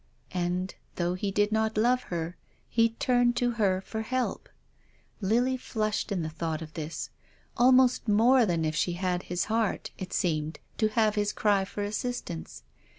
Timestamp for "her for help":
3.51-4.49